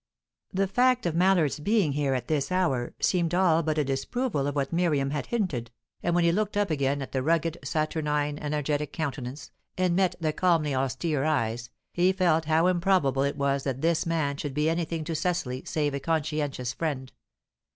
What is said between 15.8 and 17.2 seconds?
a conscientious friend.